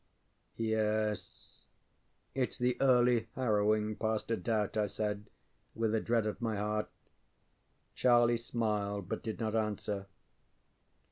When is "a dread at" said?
5.93-6.41